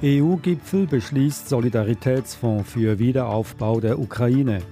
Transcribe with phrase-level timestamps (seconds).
[0.00, 4.62] EU-Gipfel beschließt Solidaritätsfonds für Wiederaufbau der Ukraine.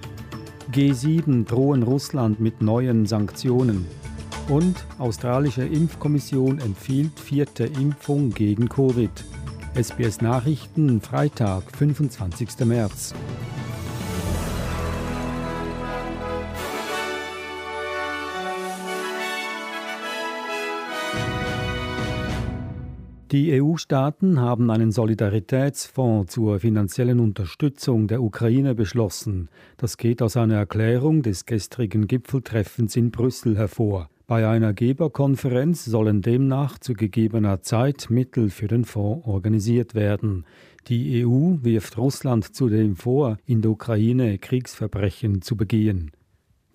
[0.71, 3.85] G7 drohen Russland mit neuen Sanktionen.
[4.47, 9.11] Und australische Impfkommission empfiehlt vierte Impfung gegen Covid.
[9.75, 12.65] SBS Nachrichten, Freitag, 25.
[12.65, 13.13] März.
[23.31, 29.49] Die EU-Staaten haben einen Solidaritätsfonds zur finanziellen Unterstützung der Ukraine beschlossen.
[29.75, 34.09] Das geht aus einer Erklärung des gestrigen Gipfeltreffens in Brüssel hervor.
[34.27, 40.45] Bei einer Geberkonferenz sollen demnach zu gegebener Zeit Mittel für den Fonds organisiert werden.
[40.87, 46.11] Die EU wirft Russland zudem vor, in der Ukraine Kriegsverbrechen zu begehen.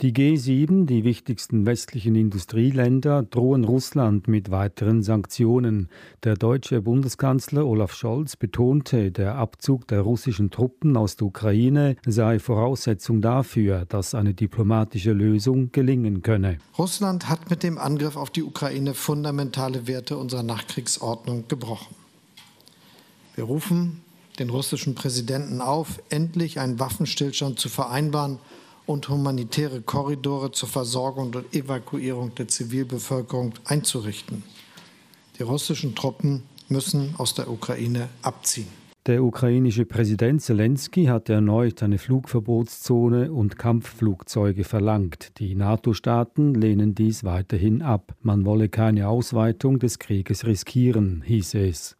[0.02, 5.88] Die G7, die wichtigsten westlichen Industrieländer, drohen Russland mit weiteren Sanktionen.
[6.24, 12.40] Der deutsche Bundeskanzler Olaf Scholz betonte, der Abzug der russischen Truppen aus der Ukraine sei
[12.40, 16.58] Voraussetzung dafür, dass eine diplomatische Lösung gelingen könne.
[16.76, 21.94] Russland hat mit dem Angriff auf die Ukraine fundamentale Werte unserer Nachkriegsordnung gebrochen.
[23.36, 24.00] Wir rufen
[24.40, 28.40] den russischen Präsidenten auf, endlich einen Waffenstillstand zu vereinbaren
[28.86, 34.42] und humanitäre Korridore zur Versorgung und Evakuierung der Zivilbevölkerung einzurichten.
[35.38, 38.82] Die russischen Truppen müssen aus der Ukraine abziehen.
[39.06, 45.40] Der ukrainische Präsident Zelensky hat erneut eine Flugverbotszone und Kampfflugzeuge verlangt.
[45.40, 48.14] Die NATO-Staaten lehnen dies weiterhin ab.
[48.20, 51.96] Man wolle keine Ausweitung des Krieges riskieren, hieß es.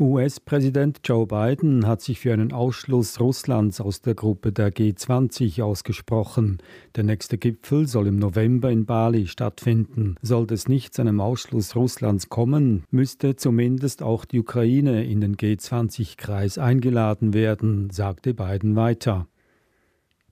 [0.00, 6.58] US-Präsident Joe Biden hat sich für einen Ausschluss Russlands aus der Gruppe der G20 ausgesprochen.
[6.96, 10.16] Der nächste Gipfel soll im November in Bali stattfinden.
[10.20, 15.36] Sollte es nicht zu einem Ausschluss Russlands kommen, müsste zumindest auch die Ukraine in den
[15.36, 19.28] G20-Kreis eingeladen werden, sagte Biden weiter.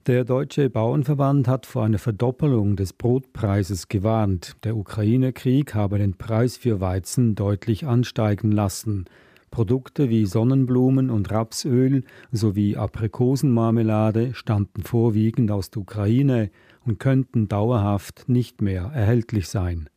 [0.07, 4.57] Der Deutsche Bauernverband hat vor einer Verdoppelung des Brotpreises gewarnt.
[4.65, 9.05] Der Ukraine-Krieg habe den Preis für Weizen deutlich ansteigen lassen.
[9.53, 16.49] Produkte wie Sonnenblumen und Rapsöl sowie Aprikosenmarmelade stammten vorwiegend aus der Ukraine
[16.87, 19.89] und könnten dauerhaft nicht mehr erhältlich sein.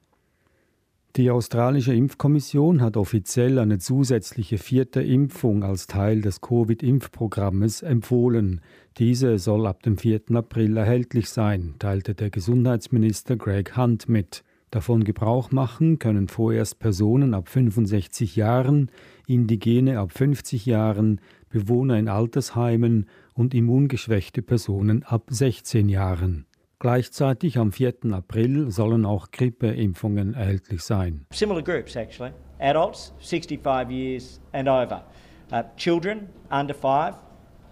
[1.16, 8.60] Die australische Impfkommission hat offiziell eine zusätzliche vierte Impfung als Teil des Covid-Impfprogrammes empfohlen.
[8.98, 10.32] Diese soll ab dem 4.
[10.34, 14.44] April erhältlich sein, teilte der Gesundheitsminister Greg Hunt mit.
[14.70, 18.90] Davon Gebrauch machen können vorerst Personen ab 65 Jahren,
[19.26, 26.46] Indigene ab 50 Jahren, Bewohner in Altersheimen und immungeschwächte Personen ab 16 Jahren.
[26.78, 28.12] Gleichzeitig am 4.
[28.12, 31.26] April sollen auch Grippeimpfungen erhältlich sein.
[31.32, 32.32] Similar groups actually.
[32.58, 35.04] Adults 65 years and over.
[35.52, 37.14] Uh, children under 5,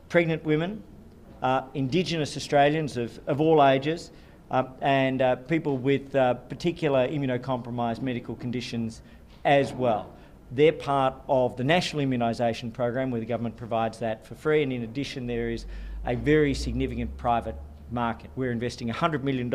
[0.09, 0.83] pregnant women,
[1.43, 4.13] uh, indigenous Australians of, of all ages
[4.51, 9.03] uh, and uh, people with uh, particular immunocompromised medical conditions
[9.45, 10.11] as well.
[10.51, 14.73] They're part of the national immunisation program where the government provides that for free, and
[14.73, 15.67] in addition, there is
[16.07, 17.57] a very significant private
[17.91, 18.31] market.
[18.37, 19.51] We're investing $100 million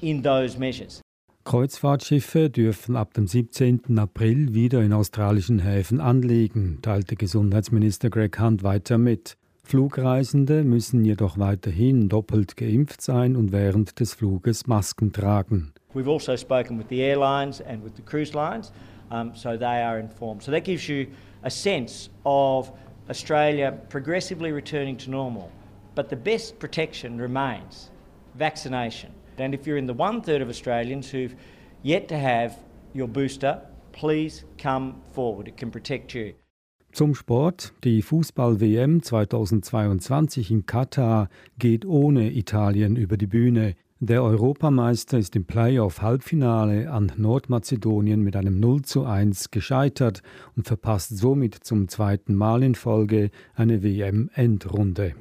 [0.00, 1.00] in those measures.
[1.44, 3.96] Kreuzfahrtschiffe dürfen ab dem 17.
[3.98, 9.36] April wieder in australischen Häfen anlegen, teilte Gesundheitsminister Greg Hunt weiter mit.
[9.66, 15.72] Flugreisende müssen jedoch weiterhin doppelt geimpft sein und während des Fluges Masken tragen.
[15.94, 18.72] We've also spoken with the airlines and with the cruise lines.
[19.10, 20.42] um, so they are informed.
[20.42, 21.08] So that gives you
[21.42, 22.72] a sense of
[23.08, 25.50] Australia progressively returning to normal.
[25.94, 27.90] But the best protection remains
[28.34, 29.12] vaccination.
[29.38, 31.34] And if you're in the one third of Australians who've
[31.82, 32.58] yet to have
[32.94, 33.60] your booster,
[33.92, 35.48] please come forward.
[35.48, 36.34] It can protect you.
[36.96, 37.74] Zum Sport.
[37.84, 41.28] Die Fußball-WM 2022 in Katar
[41.58, 43.74] geht ohne Italien über die Bühne.
[44.00, 50.22] Der Europameister ist im Playoff-Halbfinale an Nordmazedonien mit einem 0 zu 1 gescheitert
[50.56, 55.14] und verpasst somit zum zweiten Mal in Folge eine WM-Endrunde.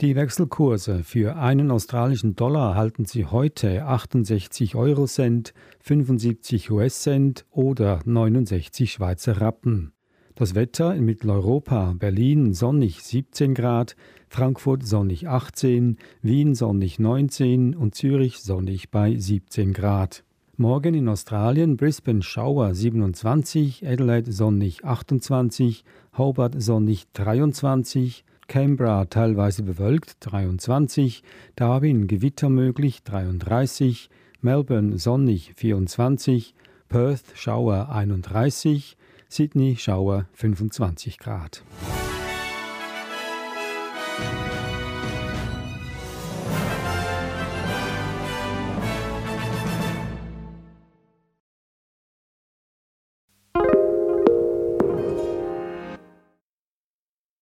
[0.00, 8.92] Die Wechselkurse für einen australischen Dollar halten Sie heute 68 Eurocent, 75 US-Cent oder 69
[8.92, 9.90] Schweizer Rappen.
[10.36, 13.96] Das Wetter in Mitteleuropa, Berlin sonnig 17 Grad,
[14.28, 20.22] Frankfurt sonnig 18, Wien sonnig 19 und Zürich sonnig bei 17 Grad.
[20.56, 25.82] Morgen in Australien Brisbane Schauer 27, Adelaide sonnig 28,
[26.16, 31.22] Hobart sonnig 23, Canberra teilweise bewölkt 23,
[31.54, 34.08] Darwin Gewitter möglich 33,
[34.40, 36.54] Melbourne sonnig 24,
[36.88, 38.96] Perth Schauer 31,
[39.28, 41.62] Sydney Schauer 25 Grad.